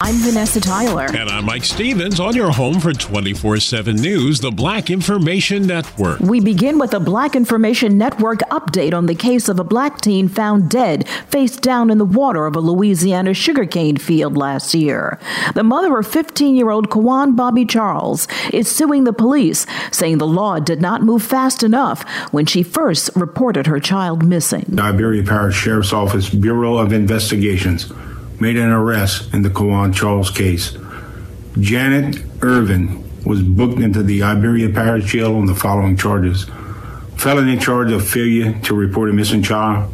I'm 0.00 0.16
Vanessa 0.16 0.60
Tyler. 0.60 1.06
And 1.14 1.28
I'm 1.30 1.44
Mike 1.44 1.64
Stevens 1.64 2.18
on 2.18 2.34
your 2.34 2.50
home 2.50 2.80
for 2.80 2.92
24 2.92 3.58
7 3.60 3.96
News, 3.96 4.40
the 4.40 4.50
Black 4.50 4.90
Information 4.90 5.66
Network. 5.66 6.20
We 6.20 6.40
begin 6.40 6.78
with 6.78 6.94
a 6.94 7.00
Black 7.00 7.36
Information 7.36 7.96
Network 7.96 8.40
update 8.50 8.92
on 8.92 9.06
the 9.06 9.14
case 9.14 9.48
of 9.48 9.58
a 9.60 9.64
black 9.64 10.00
teen 10.00 10.28
found 10.28 10.68
dead 10.68 11.08
face 11.28 11.56
down 11.56 11.90
in 11.90 11.98
the 11.98 12.04
water 12.04 12.46
of 12.46 12.56
a 12.56 12.60
Louisiana 12.60 13.34
sugarcane 13.34 13.96
field 13.96 14.36
last 14.36 14.74
year. 14.74 15.18
The 15.54 15.62
mother 15.62 15.96
of 15.98 16.06
15 16.06 16.56
year 16.56 16.70
old 16.70 16.90
Quawan 16.90 17.36
Bobby 17.36 17.64
Charles 17.64 18.26
is 18.52 18.68
suing 18.74 19.04
the 19.04 19.12
police, 19.12 19.66
saying 19.92 20.18
the 20.18 20.26
law 20.26 20.58
did 20.58 20.80
not 20.80 21.02
move 21.02 21.22
fast 21.22 21.62
enough 21.62 22.02
when 22.32 22.46
she 22.46 22.62
first 22.62 23.10
reported 23.14 23.66
her 23.66 23.78
child 23.80 24.24
missing. 24.24 24.64
The 24.68 24.82
Iberia 24.82 25.22
Parish 25.22 25.56
Sheriff's 25.56 25.92
Office 25.92 26.28
Bureau 26.30 26.78
of 26.78 26.92
Investigations 26.92 27.92
made 28.40 28.56
an 28.56 28.70
arrest 28.70 29.32
in 29.32 29.42
the 29.42 29.48
Quawan 29.48 29.94
Charles 29.94 30.30
case. 30.30 30.76
Janet 31.58 32.22
Irvin 32.42 33.02
was 33.24 33.42
booked 33.42 33.80
into 33.80 34.02
the 34.02 34.22
Iberia 34.22 34.68
Parish 34.68 35.12
Jail 35.12 35.36
on 35.36 35.46
the 35.46 35.54
following 35.54 35.96
charges 35.96 36.46
felony 37.16 37.56
charge 37.56 37.90
of 37.90 38.06
failure 38.06 38.58
to 38.60 38.74
report 38.74 39.08
a 39.08 39.12
missing 39.12 39.42
child 39.42 39.90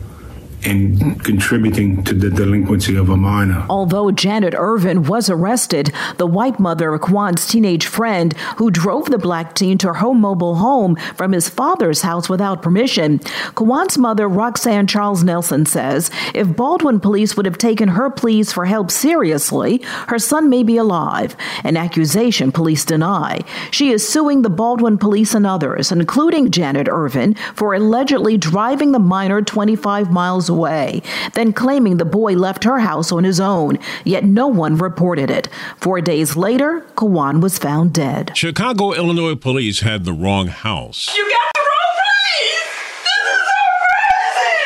and 0.65 1.23
contributing 1.25 2.03
to 2.05 2.15
the 2.15 2.31
delinquency 2.31 2.97
of 2.97 3.09
a 3.09 3.17
minor. 3.17 3.65
Although 3.69 4.11
Janet 4.11 4.55
Irvin 4.57 5.05
was 5.05 5.31
arrested, 5.31 5.93
the 6.19 6.27
white 6.27 6.59
mother 6.59 6.93
of 6.95 7.01
Quawan's 7.01 7.47
teenage 7.47 7.87
friend, 7.87 8.33
who 8.57 8.71
drove 8.71 9.07
the 9.07 9.19
black 9.19 9.55
teen 9.55 9.79
to 9.79 9.95
her 9.95 10.15
mobile 10.15 10.57
home 10.57 10.97
from 11.15 11.33
his 11.33 11.49
father's 11.49 12.03
house 12.03 12.29
without 12.29 12.63
permission, 12.63 13.19
Quawan's 13.55 13.97
mother, 13.97 14.29
Roxanne 14.29 14.87
Charles 14.87 15.25
Nelson, 15.25 15.67
says 15.67 16.11
if 16.35 16.55
Baldwin 16.57 17.01
police 17.01 17.37
would 17.37 17.47
have 17.47 17.59
taken 17.59 17.89
her 17.89 18.11
pleas 18.11 18.53
for 18.53 18.65
help 18.65 18.91
seriously, 18.91 19.79
her 20.09 20.19
son 20.19 20.51
may 20.51 20.63
be 20.63 20.77
alive, 20.77 21.37
an 21.65 21.77
accusation 21.77 22.53
police 22.53 22.85
deny. 22.85 23.41
She 23.71 23.91
is 23.91 24.07
suing 24.07 24.43
the 24.43 24.51
Baldwin 24.51 24.99
police 24.99 25.35
and 25.35 25.47
others, 25.47 25.93
including 25.93 26.51
Janet 26.51 26.89
Irvin, 26.89 27.35
for 27.55 27.75
allegedly 27.75 28.37
driving 28.37 28.93
the 28.93 28.99
minor 28.99 29.43
25 29.43 30.11
miles 30.11 30.50
away, 30.51 31.01
then 31.33 31.55
claiming 31.55 31.97
the 31.97 32.05
boy 32.05 32.35
left 32.35 32.65
her 32.65 32.81
house 32.81 33.11
on 33.11 33.25
his 33.25 33.41
own, 33.41 33.79
yet 34.05 34.25
no 34.25 34.47
one 34.49 34.77
reported 34.77 35.31
it. 35.31 35.49
Four 35.79 36.03
days 36.03 36.37
later, 36.37 36.85
Quawan 36.97 37.41
was 37.41 37.57
found 37.59 37.95
dead. 37.95 38.33
Chicago, 38.37 38.93
Illinois 38.93 39.37
police 39.37 39.81
had 39.81 40.05
the 40.05 40.13
wrong 40.13 40.49
house. 40.49 41.17
You 41.17 41.23
got 41.23 41.53
the 41.55 41.61
wrong 41.71 41.95
place! 41.97 43.05
This 43.05 43.25
is 43.33 43.41
so 43.49 43.63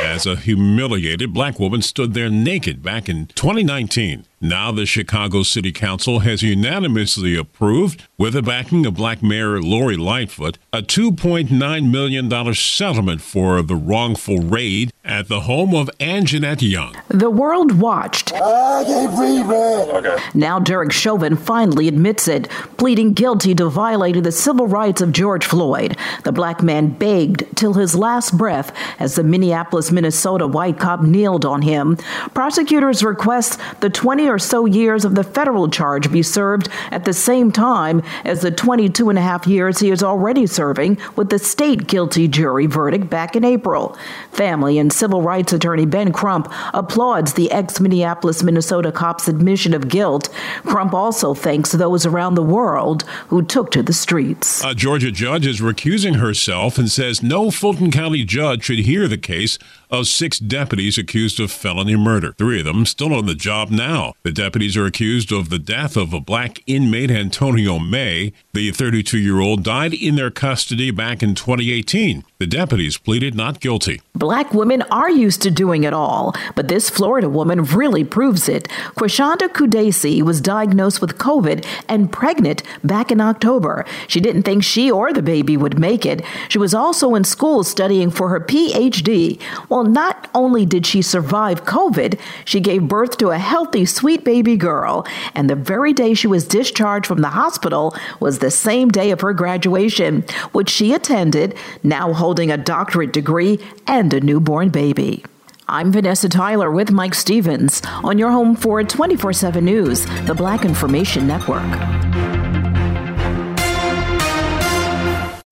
crazy! 0.01 0.15
As 0.15 0.27
a 0.27 0.41
humiliated 0.41 1.33
black 1.33 1.61
woman 1.61 1.83
stood 1.83 2.15
there 2.15 2.31
naked 2.31 2.83
back 2.83 3.09
in 3.09 3.27
2019. 3.27 4.25
Now, 4.41 4.73
the 4.73 4.85
Chicago 4.85 5.43
City 5.43 5.73
Council 5.73 6.21
has 6.21 6.43
unanimously 6.43 7.37
approved, 7.37 8.07
with 8.19 8.35
the 8.35 8.43
backing 8.43 8.85
of 8.85 8.95
Black 8.95 9.23
Mayor 9.23 9.61
Lori 9.61 9.97
Lightfoot, 9.97 10.59
a 10.73 10.83
$2.9 10.83 11.91
million 11.91 12.55
settlement 12.55 13.21
for 13.21 13.63
the 13.63 13.77
wrongful 13.77 14.39
raid 14.39 14.93
at 15.05 15.29
the 15.29 15.41
home 15.41 15.75
of 15.75 15.91
Anjanette 15.99 16.69
Young. 16.69 16.95
The 17.09 17.31
world 17.31 17.79
watched. 17.79 18.33
I 18.35 18.85
can't 18.85 19.15
breathe, 19.17 19.47
man. 19.47 19.89
Okay. 19.91 20.23
Now, 20.35 20.59
Derek 20.59 20.93
Chauvin 20.93 21.37
finally 21.37 21.89
admits 21.89 22.29
it, 22.29 22.49
pleading 22.77 23.13
guilty 23.13 23.55
to 23.55 23.69
violating 23.69 24.23
the 24.23 24.33
civil 24.33 24.67
rights 24.67 25.01
of 25.01 25.13
George 25.13 25.45
Floyd. 25.45 25.97
The 26.25 26.33
black 26.33 26.63
man 26.63 26.89
begged 26.89 27.57
till 27.57 27.75
his 27.75 27.95
last 27.95 28.37
breath 28.37 28.77
as 28.99 29.15
the 29.17 29.25
Minneapolis, 29.25 29.91
Minnesota 29.91 30.47
white 30.47 30.79
cop 30.79 31.03
kneeled 31.03 31.45
on 31.45 31.63
him. 31.63 31.97
Prosecutors 32.35 33.03
request 33.05 33.61
the 33.81 33.91
20 33.91 34.24
or 34.29 34.39
so 34.39 34.67
years 34.67 35.05
of 35.05 35.15
the 35.15 35.25
federal 35.25 35.69
charge 35.69 36.11
be 36.11 36.23
served 36.23 36.69
at 36.91 37.05
the 37.05 37.13
same 37.13 37.51
time 37.53 38.03
as 38.25 38.43
the 38.43 38.51
22 38.51 39.09
and 39.11 39.19
a 39.19 39.23
half 39.23 39.47
years 39.47 39.79
he 39.79 39.91
is 39.91 40.03
already 40.03 40.47
serving 40.47 40.99
with 41.17 41.31
the 41.31 41.39
state 41.39 41.87
guilty 41.87 42.29
jury 42.29 42.67
verdict 42.67 43.09
back 43.11 43.37
in 43.37 43.45
April. 43.45 43.97
Family 44.33 44.79
and 44.79 44.93
civil 44.93 45.23
rights 45.23 45.53
attorney 45.53 45.87
Ben 45.87 46.13
Crump 46.13 46.53
applauds 46.73 47.35
the 47.35 47.51
ex 47.53 47.81
Minneapolis, 47.81 48.43
Minnesota 48.43 48.91
cop's 48.91 49.29
admission 49.29 49.75
of 49.75 49.89
guilt. 49.89 50.29
Crump 50.65 50.95
also 50.95 51.35
thanks 51.35 51.73
those 51.73 52.07
around 52.07 52.35
the 52.35 52.43
world 52.43 53.03
who 53.29 53.43
took 53.43 53.71
to 53.71 53.83
the 53.83 53.93
streets. 53.93 54.65
A 54.65 54.75
Georgia 54.75 55.11
judge 55.11 55.47
is 55.47 55.61
recusing 55.61 56.17
herself 56.17 56.79
and 56.79 56.91
says 56.91 57.23
no 57.23 57.51
Fulton 57.51 57.91
County 57.91 58.25
judge 58.25 58.65
should 58.65 58.81
hear 58.81 59.09
the 59.09 59.19
case 59.19 59.59
of 59.91 60.07
six 60.07 60.39
deputies 60.39 60.99
accused 60.99 61.39
of 61.41 61.51
felony 61.51 61.97
murder. 61.97 62.33
Three 62.33 62.61
of 62.61 62.65
them 62.65 62.87
still 62.87 63.15
on 63.15 63.27
the 63.27 63.35
job 63.35 63.71
now. 63.71 64.14
The 64.25 64.33
deputies 64.33 64.75
are 64.75 64.87
accused 64.87 65.33
of 65.33 65.51
the 65.51 65.59
death 65.59 65.99
of 65.99 66.15
a 66.15 66.19
black 66.19 66.63
inmate, 66.67 67.11
Antonio 67.11 67.79
May. 67.79 68.33
The 68.55 68.71
32 68.71 69.19
year 69.19 69.39
old 69.39 69.63
died 69.63 69.93
in 69.93 70.15
their 70.15 70.31
custody 70.31 70.91
back 70.91 71.23
in 71.23 71.35
2018. 71.35 72.25
The 72.39 72.47
deputies 72.47 72.97
pleaded 72.97 73.35
not 73.35 73.61
guilty. 73.61 74.01
Black 74.15 74.55
women 74.55 74.81
are 74.91 75.11
used 75.11 75.43
to 75.43 75.51
doing 75.51 75.85
it 75.85 75.93
all, 75.93 76.35
but 76.55 76.69
this 76.69 76.89
Florida 76.89 77.29
woman 77.29 77.65
really 77.65 78.03
proves 78.03 78.49
it. 78.49 78.67
Quashonda 78.97 79.49
Kudasi 79.49 80.23
was 80.23 80.41
diagnosed 80.41 81.03
with 81.03 81.19
COVID 81.19 81.67
and 81.87 82.11
pregnant 82.11 82.63
back 82.83 83.13
in 83.13 83.21
October. 83.21 83.85
She 84.09 84.21
didn't 84.21 84.45
think 84.45 84.65
she 84.65 84.91
or 84.91 85.13
the 85.13 85.21
baby 85.21 85.59
would 85.59 85.79
make 85.79 86.07
it. 86.07 86.25
She 86.49 86.59
was 86.59 86.73
also 86.73 87.15
in 87.15 87.25
school 87.25 87.63
studying 87.63 88.11
for 88.11 88.31
her 88.31 88.41
PhD. 88.41 89.39
Well, 89.69 89.85
not 89.85 90.31
only 90.35 90.65
did 90.65 90.87
she 90.87 91.03
survive 91.03 91.67
COVID, 91.67 92.19
she 92.47 92.61
gave 92.61 92.89
birth 92.89 93.19
to 93.19 93.29
a 93.29 93.39
healthy, 93.39 93.85
sweet 93.85 94.14
baby 94.19 94.57
girl. 94.57 95.07
And 95.35 95.49
the 95.49 95.57
very 95.57 95.93
day 95.93 96.15
she 96.15 96.27
was 96.27 96.47
discharged 96.47 97.07
from 97.07 97.23
the 97.23 97.29
hospital 97.29 97.97
was 98.21 98.39
the 98.39 98.51
same 98.51 98.91
day 98.91 99.11
of 99.11 99.21
her 99.23 99.33
graduation, 99.33 100.23
which 100.53 100.71
she 100.71 100.93
attended, 100.93 101.57
now 101.83 102.13
holding 102.13 102.51
a 102.51 102.57
doctorate 102.57 103.13
degree 103.13 103.59
and 103.87 104.13
a 104.13 104.21
newborn 104.21 104.69
baby. 104.69 105.25
I'm 105.67 105.93
Vanessa 105.93 106.29
Tyler 106.29 106.71
with 106.71 106.91
Mike 106.91 107.15
Stevens 107.15 107.81
on 108.03 108.19
your 108.19 108.31
home 108.31 108.55
for 108.55 108.85
24 108.85 109.33
7 109.33 109.65
News, 109.65 110.05
the 110.27 110.35
Black 110.35 110.65
Information 110.65 111.27
Network. 111.27 111.63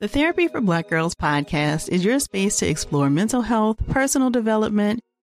The 0.01 0.09
Therapy 0.09 0.49
for 0.49 0.61
Black 0.61 0.89
Girls 0.89 1.15
podcast 1.15 1.89
is 1.89 2.05
your 2.05 2.19
space 2.19 2.57
to 2.57 2.69
explore 2.69 3.09
mental 3.09 3.43
health, 3.43 3.79
personal 3.89 4.31
development, 4.31 5.01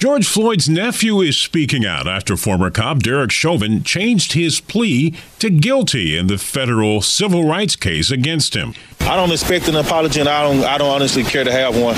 George 0.00 0.26
Floyd's 0.26 0.66
nephew 0.66 1.20
is 1.20 1.36
speaking 1.36 1.84
out 1.84 2.08
after 2.08 2.34
former 2.34 2.70
cop 2.70 3.00
Derek 3.00 3.30
Chauvin 3.30 3.82
changed 3.82 4.32
his 4.32 4.58
plea 4.58 5.12
to 5.38 5.50
guilty 5.50 6.16
in 6.16 6.26
the 6.26 6.38
federal 6.38 7.02
civil 7.02 7.46
rights 7.46 7.76
case 7.76 8.10
against 8.10 8.56
him. 8.56 8.72
I 9.00 9.14
don't 9.16 9.30
expect 9.30 9.68
an 9.68 9.76
apology, 9.76 10.20
and 10.20 10.28
I 10.28 10.42
don't. 10.42 10.64
I 10.64 10.78
don't 10.78 10.88
honestly 10.88 11.22
care 11.22 11.44
to 11.44 11.52
have 11.52 11.78
one. 11.78 11.96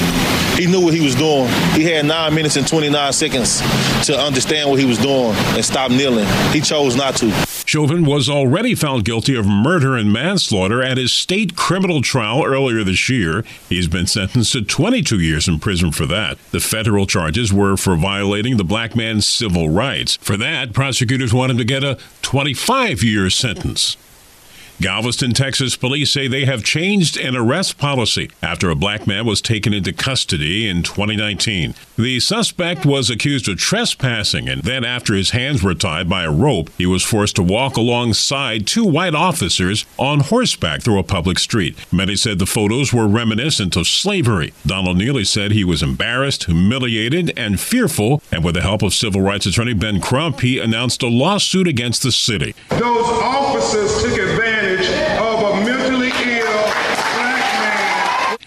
He 0.58 0.66
knew 0.66 0.84
what 0.84 0.94
he 0.94 1.00
was 1.00 1.14
doing. 1.14 1.46
He 1.75 1.84
had 1.84 2.04
nine 2.04 2.34
minutes 2.34 2.56
and 2.56 2.66
29 2.66 3.12
seconds 3.12 3.60
to 4.06 4.19
understand 4.19 4.69
what 4.69 4.81
he 4.81 4.84
was 4.84 4.98
doing 4.98 5.32
and 5.55 5.64
stop 5.64 5.93
kneeling. 5.93 6.26
He 6.50 6.60
chose 6.60 6.96
not 6.96 7.14
to. 7.19 7.61
Chauvin 7.72 8.04
was 8.04 8.28
already 8.28 8.74
found 8.74 9.06
guilty 9.06 9.34
of 9.34 9.46
murder 9.46 9.96
and 9.96 10.12
manslaughter 10.12 10.82
at 10.82 10.98
his 10.98 11.10
state 11.10 11.56
criminal 11.56 12.02
trial 12.02 12.44
earlier 12.44 12.84
this 12.84 13.08
year. 13.08 13.46
He's 13.66 13.88
been 13.88 14.06
sentenced 14.06 14.52
to 14.52 14.60
22 14.60 15.19
years 15.19 15.48
in 15.48 15.58
prison 15.58 15.90
for 15.90 16.04
that. 16.04 16.36
The 16.50 16.60
federal 16.60 17.06
charges 17.06 17.50
were 17.50 17.78
for 17.78 17.96
violating 17.96 18.58
the 18.58 18.62
black 18.62 18.94
man's 18.94 19.26
civil 19.26 19.70
rights. 19.70 20.16
For 20.16 20.36
that, 20.36 20.74
prosecutors 20.74 21.32
want 21.32 21.50
him 21.50 21.56
to 21.56 21.64
get 21.64 21.82
a 21.82 21.96
25 22.20 23.02
year 23.02 23.30
sentence. 23.30 23.96
Galveston, 24.80 25.32
Texas 25.32 25.76
police 25.76 26.10
say 26.10 26.26
they 26.26 26.44
have 26.44 26.64
changed 26.64 27.16
an 27.16 27.36
arrest 27.36 27.78
policy 27.78 28.30
after 28.42 28.70
a 28.70 28.74
black 28.74 29.06
man 29.06 29.26
was 29.26 29.40
taken 29.40 29.72
into 29.72 29.92
custody 29.92 30.69
in 30.69 30.82
2019. 30.82 31.74
The 31.96 32.20
suspect 32.20 32.84
was 32.84 33.10
accused 33.10 33.48
of 33.48 33.58
trespassing, 33.58 34.48
and 34.48 34.62
then 34.62 34.84
after 34.84 35.14
his 35.14 35.30
hands 35.30 35.62
were 35.62 35.74
tied 35.74 36.08
by 36.08 36.24
a 36.24 36.32
rope, 36.32 36.70
he 36.78 36.86
was 36.86 37.04
forced 37.04 37.36
to 37.36 37.42
walk 37.42 37.76
alongside 37.76 38.66
two 38.66 38.84
white 38.84 39.14
officers 39.14 39.84
on 39.98 40.20
horseback 40.20 40.82
through 40.82 40.98
a 40.98 41.04
public 41.04 41.38
street. 41.38 41.76
Many 41.92 42.16
said 42.16 42.38
the 42.38 42.46
photos 42.46 42.92
were 42.92 43.06
reminiscent 43.06 43.76
of 43.76 43.86
slavery. 43.86 44.52
Donald 44.66 44.96
Neely 44.98 45.24
said 45.24 45.52
he 45.52 45.64
was 45.64 45.82
embarrassed, 45.82 46.44
humiliated, 46.44 47.32
and 47.36 47.60
fearful, 47.60 48.22
and 48.32 48.42
with 48.42 48.54
the 48.54 48.62
help 48.62 48.82
of 48.82 48.94
civil 48.94 49.20
rights 49.20 49.46
attorney 49.46 49.74
Ben 49.74 50.00
Crump, 50.00 50.40
he 50.40 50.58
announced 50.58 51.02
a 51.02 51.08
lawsuit 51.08 51.69
against 51.69 52.02
the 52.02 52.12
city. 52.12 52.54
Those 52.70 53.06
officers 53.06 54.02
took 54.02 54.19
advantage 54.19 54.88
of 55.19 55.42
a 55.42 55.64
mentally 55.64 56.10
ill 56.24 56.72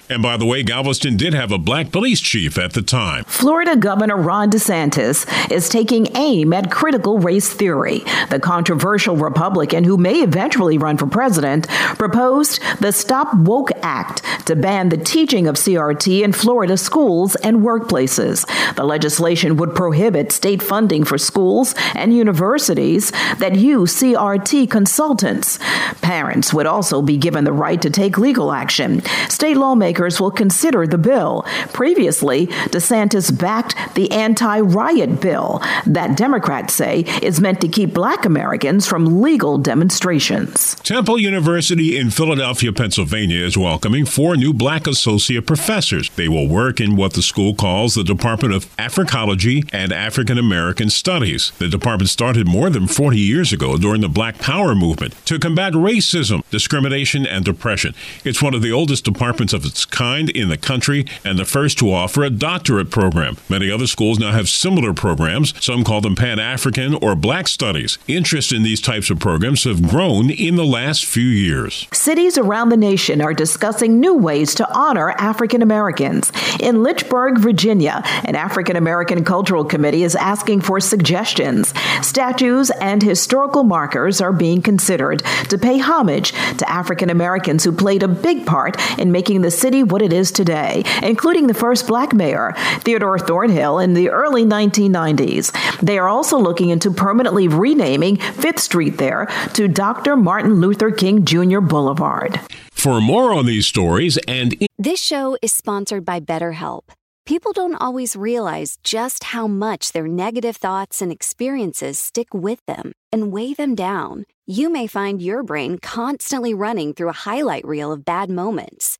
and 0.10 0.22
by 0.22 0.38
the 0.38 0.46
way, 0.46 0.62
Galveston 0.62 1.18
did 1.18 1.34
have 1.34 1.52
a 1.52 1.58
black 1.58 1.92
police 1.92 2.22
chief 2.22 2.58
at 2.58 2.74
the 2.74 2.82
time. 2.82 3.24
Florida 3.24 3.76
Governor 3.76 4.18
Ron 4.18 4.52
DeSantis 4.52 5.26
is 5.52 5.68
taking 5.68 6.16
aim 6.16 6.54
at 6.54 6.70
critical 6.70 7.18
race 7.18 7.52
theory. 7.52 8.04
The 8.30 8.40
controversial 8.40 9.16
Republican, 9.16 9.84
who 9.84 9.98
may 9.98 10.22
eventually 10.22 10.78
run 10.78 10.98
for 10.98 11.08
president, 11.08 11.68
proposed 11.98 12.62
the 12.80 12.92
Stop 12.92 13.34
Woke 13.36 13.72
Act 13.82 14.22
to 14.46 14.56
ban 14.56 14.90
the 14.90 14.98
teaching 14.98 15.48
of 15.48 15.56
CRT 15.56 16.24
in 16.24 16.34
Florida 16.34 16.78
schools 16.78 17.36
and 17.38 17.62
workplaces. 17.62 18.46
The 18.76 18.84
legislation 18.84 19.58
would 19.58 19.74
prohibit 19.74 20.32
state 20.32 20.62
funding 20.62 21.04
for 21.04 21.18
schools 21.18 21.74
and 21.96 22.16
universities 22.16 23.12
that 23.40 23.56
use 23.56 23.96
CRT 23.96 24.70
consultants. 24.70 25.58
Parents 26.02 26.54
would 26.54 26.68
also 26.68 27.02
be 27.02 27.18
given 27.18 27.44
the 27.44 27.54
right 27.54 27.82
to 27.82 27.90
take 27.90 28.18
legal 28.18 28.52
action. 28.52 29.02
State 29.30 29.58
lawmakers 29.58 29.95
lawmakers 29.96 30.20
will 30.20 30.32
consider 30.32 30.86
the 30.86 30.98
bill. 30.98 31.46
Previously, 31.74 32.48
DeSantis 32.72 33.32
backed 33.32 33.76
the 33.96 34.12
anti 34.12 34.60
riot 34.60 35.22
bill 35.22 35.62
that 35.86 36.18
Democrats 36.18 36.74
say 36.74 37.06
is 37.22 37.40
meant 37.40 37.62
to 37.62 37.68
keep 37.68 37.94
black 37.94 38.26
Americans 38.26 38.86
from 38.86 39.22
legal 39.22 39.58
demonstrations. 39.58 40.76
Temple 40.84 41.20
University 41.20 41.98
in 41.98 42.10
Philadelphia, 42.10 42.74
Pennsylvania 42.74 43.40
is 43.40 43.58
welcoming 43.58 44.06
four 44.06 44.36
new 44.36 44.54
black 44.54 44.86
associate 44.88 45.48
professors. 45.48 46.10
They 46.10 46.28
will 46.28 46.48
work 46.48 46.82
in 46.82 46.98
what 46.98 47.14
the 47.14 47.22
school 47.22 47.56
calls 47.56 47.96
the 47.96 48.04
Department 48.04 48.54
of 48.54 48.66
Africology 48.78 49.68
and 49.72 49.94
African 49.94 50.38
American 50.38 50.90
Studies. 50.90 51.52
The 51.60 51.70
department 51.70 52.10
started 52.10 52.48
more 52.48 52.70
than 52.70 52.88
40 52.88 53.18
years 53.18 53.54
ago 53.54 53.78
during 53.78 54.02
the 54.02 54.10
Black 54.10 54.40
Power 54.40 54.76
movement 54.76 55.14
to 55.26 55.40
combat 55.40 55.74
racism, 55.74 56.44
discrimination, 56.50 57.26
and 57.26 57.46
depression. 57.46 57.94
It's 58.24 58.42
one 58.42 58.54
of 58.54 58.62
the 58.62 58.72
oldest 58.72 59.06
departments 59.06 59.54
of 59.54 59.66
its 59.66 59.85
kind 59.92 60.30
in 60.30 60.50
the 60.50 60.58
country 60.58 61.06
and 61.24 61.38
the 61.38 61.46
first 61.46 61.78
to 61.80 61.92
offer 61.92 62.24
a 62.24 62.30
doctorate 62.30 62.92
program. 62.92 63.38
Many 63.50 63.72
other 63.72 63.88
schools 63.88 64.20
now 64.20 64.32
have 64.32 64.50
similar 64.50 64.94
programs. 64.94 65.54
Some 65.64 65.84
call 65.84 66.02
them 66.02 66.16
Pan 66.16 66.40
African 66.40 66.96
or 66.96 67.16
Black 67.16 67.48
Studies. 67.48 67.98
Interest 68.08 68.52
in 68.52 68.64
these 68.64 68.82
types 68.82 69.10
of 69.10 69.20
programs 69.20 69.64
have 69.64 69.82
grown 69.82 70.30
in 70.30 70.56
the 70.56 70.66
last 70.66 71.06
few 71.06 71.24
years. 71.24 71.88
Cities 71.92 72.38
around 72.38 72.70
the 72.70 72.78
nation 72.78 73.22
are 73.22 73.34
discussing 73.34 74.00
new 74.00 74.16
ways 74.16 74.56
to 74.56 74.74
honor 74.74 75.12
African 75.12 75.62
Americans. 75.62 76.32
In 76.60 76.84
Lynchburg, 76.84 77.40
Virginia, 77.40 78.02
an 78.24 78.36
African 78.36 78.76
American 78.76 79.24
Cultural 79.24 79.66
Committee 79.66 80.04
is 80.04 80.16
asking 80.16 80.62
for 80.62 80.80
suggestions. 80.80 81.74
Statues 82.02 82.70
and 82.82 83.02
historical 83.02 83.64
markers 83.64 84.22
are 84.22 84.34
being 84.34 84.62
considered 84.62 85.24
to 85.50 85.58
pay 85.58 85.78
homage 85.78 86.32
to 86.32 86.70
African 86.70 87.10
Americans 87.10 87.64
who 87.64 87.72
played 87.72 88.04
a 88.04 88.08
big 88.08 88.46
part 88.46 88.78
in 89.00 89.12
making 89.12 89.42
the 89.42 89.52
city 89.52 89.75
what 89.84 90.02
it 90.02 90.14
is 90.14 90.32
today, 90.32 90.84
including 91.04 91.48
the 91.48 91.54
first 91.54 91.88
black 91.88 92.14
mayor, 92.14 92.54
Theodore 92.80 93.20
Thornhill, 93.20 93.80
in 93.80 93.94
the 93.94 94.10
early 94.10 94.44
1990s. 94.44 95.80
They 95.80 95.98
are 95.98 96.08
also 96.08 96.38
looking 96.38 96.70
into 96.70 96.92
permanently 96.92 97.48
renaming 97.48 98.18
Fifth 98.18 98.60
Street 98.60 98.98
there 98.98 99.28
to 99.54 99.68
Dr. 99.68 100.16
Martin 100.16 100.56
Luther 100.56 100.92
King 100.92 101.26
Jr. 101.26 101.60
Boulevard. 101.60 102.40
For 102.72 103.02
more 103.02 103.34
on 103.34 103.46
these 103.46 103.66
stories 103.66 104.18
and. 104.28 104.56
This 104.78 105.02
show 105.02 105.38
is 105.42 105.52
sponsored 105.54 106.06
by 106.06 106.20
BetterHelp. 106.20 106.84
People 107.26 107.54
don't 107.54 107.82
always 107.82 108.16
realize 108.16 108.78
just 108.84 109.24
how 109.24 109.48
much 109.48 109.94
their 109.94 110.08
negative 110.08 110.58
thoughts 110.58 111.02
and 111.02 111.12
experiences 111.12 111.98
stick 111.98 112.32
with 112.36 112.64
them 112.68 112.92
and 113.12 113.32
weigh 113.32 113.56
them 113.56 113.74
down. 113.74 114.26
You 114.46 114.70
may 114.70 114.86
find 114.86 115.20
your 115.20 115.42
brain 115.42 115.80
constantly 115.80 116.54
running 116.54 116.94
through 116.94 117.10
a 117.10 117.24
highlight 117.26 117.66
reel 117.66 117.92
of 117.92 118.06
bad 118.06 118.30
moments. 118.30 119.00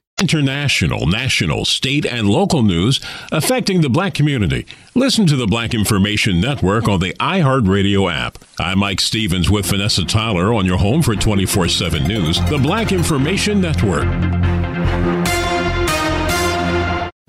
international, 0.21 1.07
national, 1.07 1.65
state, 1.65 2.05
and 2.05 2.29
local 2.29 2.61
news 2.61 3.01
affecting 3.31 3.81
the 3.81 3.89
black 3.89 4.13
community. 4.13 4.67
Listen 4.93 5.25
to 5.25 5.35
the 5.35 5.47
Black 5.47 5.73
Information 5.73 6.39
Network 6.39 6.87
on 6.87 6.99
the 6.99 7.13
iHeartRadio 7.13 8.13
app. 8.13 8.37
I'm 8.59 8.79
Mike 8.79 9.01
Stevens 9.01 9.49
with 9.49 9.65
Vanessa 9.65 10.05
Tyler 10.05 10.53
on 10.53 10.67
your 10.67 10.77
home 10.77 11.01
for 11.01 11.15
24 11.15 11.69
7 11.69 12.07
news, 12.07 12.39
the 12.49 12.59
Black 12.59 12.91
Information 12.91 13.61
Network. 13.61 14.50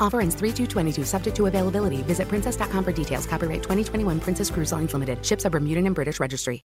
Offer 0.00 0.22
ends 0.22 0.34
3 0.34 0.52
22 0.66 1.04
subject 1.04 1.36
to 1.36 1.46
availability. 1.46 2.02
Visit 2.02 2.28
princess.com 2.28 2.84
for 2.84 2.92
details. 2.92 3.26
Copyright 3.26 3.62
2021 3.62 4.20
Princess 4.20 4.50
Cruise 4.50 4.72
Lines 4.72 4.92
Limited. 4.92 5.24
Ships 5.24 5.44
are 5.44 5.50
Bermudan 5.50 5.86
and 5.86 5.94
British 5.94 6.18
Registry. 6.20 6.62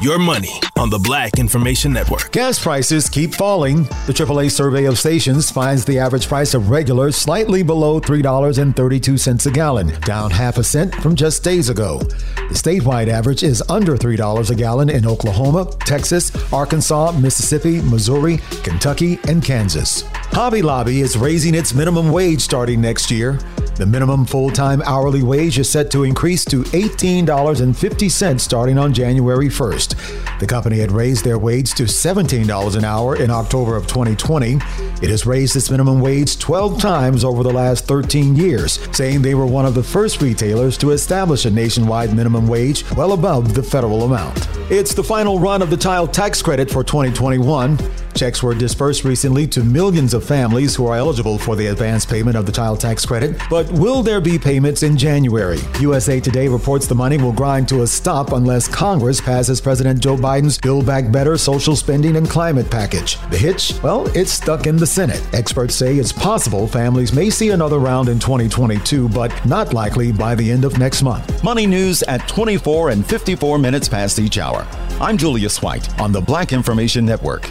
Your 0.00 0.20
money 0.20 0.60
on 0.76 0.90
the 0.90 0.98
Black 1.00 1.40
Information 1.40 1.92
Network. 1.92 2.30
Gas 2.30 2.62
prices 2.62 3.10
keep 3.10 3.34
falling. 3.34 3.82
The 4.06 4.12
AAA 4.12 4.52
survey 4.52 4.84
of 4.84 4.96
stations 4.96 5.50
finds 5.50 5.84
the 5.84 5.98
average 5.98 6.28
price 6.28 6.54
of 6.54 6.70
regular 6.70 7.10
slightly 7.10 7.64
below 7.64 8.00
$3.32 8.00 9.46
a 9.46 9.50
gallon, 9.50 9.88
down 10.02 10.30
half 10.30 10.56
a 10.56 10.62
cent 10.62 10.94
from 10.94 11.16
just 11.16 11.42
days 11.42 11.68
ago. 11.68 11.98
The 11.98 12.54
statewide 12.54 13.08
average 13.08 13.42
is 13.42 13.60
under 13.68 13.96
$3 13.96 14.50
a 14.50 14.54
gallon 14.54 14.88
in 14.88 15.04
Oklahoma, 15.04 15.68
Texas, 15.80 16.30
Arkansas, 16.52 17.10
Mississippi, 17.18 17.82
Missouri, 17.82 18.36
Kentucky, 18.62 19.18
and 19.26 19.42
Kansas. 19.42 20.02
Hobby 20.30 20.62
Lobby 20.62 21.00
is 21.00 21.18
raising 21.18 21.56
its 21.56 21.74
minimum 21.74 22.12
wage 22.12 22.40
starting 22.40 22.80
next 22.80 23.10
year. 23.10 23.40
The 23.78 23.86
minimum 23.86 24.24
full 24.24 24.50
time 24.50 24.82
hourly 24.82 25.22
wage 25.22 25.56
is 25.56 25.70
set 25.70 25.88
to 25.92 26.02
increase 26.02 26.44
to 26.46 26.64
$18.50 26.64 28.40
starting 28.40 28.76
on 28.76 28.92
January 28.92 29.46
1st. 29.46 30.40
The 30.40 30.48
company 30.48 30.80
had 30.80 30.90
raised 30.90 31.24
their 31.24 31.38
wage 31.38 31.74
to 31.74 31.84
$17 31.84 32.76
an 32.76 32.84
hour 32.84 33.14
in 33.14 33.30
October 33.30 33.76
of 33.76 33.86
2020. 33.86 34.54
It 35.00 35.10
has 35.10 35.26
raised 35.26 35.54
its 35.54 35.70
minimum 35.70 36.00
wage 36.00 36.40
12 36.40 36.80
times 36.80 37.22
over 37.22 37.44
the 37.44 37.52
last 37.52 37.84
13 37.84 38.34
years, 38.34 38.80
saying 38.90 39.22
they 39.22 39.36
were 39.36 39.46
one 39.46 39.64
of 39.64 39.74
the 39.74 39.82
first 39.84 40.20
retailers 40.20 40.76
to 40.78 40.90
establish 40.90 41.44
a 41.44 41.50
nationwide 41.50 42.16
minimum 42.16 42.48
wage 42.48 42.84
well 42.96 43.12
above 43.12 43.54
the 43.54 43.62
federal 43.62 44.02
amount. 44.02 44.48
It's 44.72 44.92
the 44.92 45.04
final 45.04 45.38
run 45.38 45.62
of 45.62 45.70
the 45.70 45.76
child 45.76 46.12
tax 46.12 46.42
credit 46.42 46.68
for 46.68 46.82
2021. 46.82 47.78
Checks 48.14 48.42
were 48.42 48.54
dispersed 48.54 49.04
recently 49.04 49.46
to 49.48 49.62
millions 49.62 50.14
of 50.14 50.24
families 50.24 50.74
who 50.74 50.86
are 50.86 50.96
eligible 50.96 51.38
for 51.38 51.56
the 51.56 51.66
advance 51.66 52.04
payment 52.04 52.36
of 52.36 52.46
the 52.46 52.52
child 52.52 52.80
tax 52.80 53.06
credit. 53.06 53.40
But 53.48 53.70
will 53.72 54.02
there 54.02 54.20
be 54.20 54.38
payments 54.38 54.82
in 54.82 54.96
January? 54.96 55.58
USA 55.80 56.20
Today 56.20 56.48
reports 56.48 56.86
the 56.86 56.94
money 56.94 57.16
will 57.16 57.32
grind 57.32 57.68
to 57.68 57.82
a 57.82 57.86
stop 57.86 58.32
unless 58.32 58.68
Congress 58.68 59.20
passes 59.20 59.60
President 59.60 60.00
Joe 60.00 60.16
Biden's 60.16 60.58
Build 60.58 60.86
Back 60.86 61.10
Better 61.12 61.36
social 61.36 61.76
spending 61.76 62.16
and 62.16 62.28
climate 62.28 62.70
package. 62.70 63.18
The 63.30 63.38
hitch? 63.38 63.74
Well, 63.82 64.06
it's 64.16 64.32
stuck 64.32 64.66
in 64.66 64.76
the 64.76 64.86
Senate. 64.86 65.22
Experts 65.32 65.74
say 65.74 65.96
it's 65.96 66.12
possible 66.12 66.66
families 66.66 67.12
may 67.12 67.30
see 67.30 67.50
another 67.50 67.78
round 67.78 68.08
in 68.08 68.18
2022, 68.18 69.08
but 69.10 69.32
not 69.46 69.72
likely 69.72 70.12
by 70.12 70.34
the 70.34 70.50
end 70.50 70.64
of 70.64 70.78
next 70.78 71.02
month. 71.02 71.42
Money 71.44 71.66
news 71.66 72.02
at 72.04 72.26
24 72.28 72.90
and 72.90 73.06
54 73.06 73.58
minutes 73.58 73.88
past 73.88 74.18
each 74.18 74.38
hour. 74.38 74.66
I'm 75.00 75.16
Julius 75.16 75.62
White 75.62 75.98
on 76.00 76.10
the 76.10 76.20
Black 76.20 76.52
Information 76.52 77.04
Network. 77.04 77.50